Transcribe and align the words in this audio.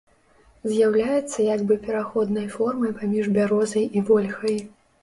З'яўляецца 0.69 1.45
як 1.55 1.61
бы 1.73 1.77
пераходнай 1.85 2.51
формай 2.57 2.97
паміж 3.03 3.31
бярозай 3.39 3.89
і 3.97 4.07
вольхай. 4.11 4.57